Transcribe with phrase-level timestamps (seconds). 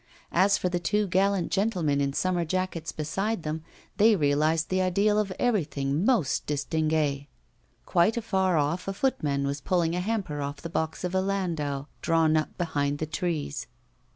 [0.31, 3.63] As for the two gallant gentlemen in summer jackets beside them,
[3.97, 7.27] they realised the ideal of everything most distingué;
[7.91, 11.85] while afar off a footman was pulling a hamper off the box of a landau
[12.01, 13.67] drawn up behind the trees.